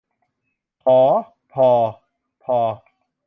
[0.83, 0.99] ผอ
[1.53, 1.69] พอ
[2.43, 2.59] ภอ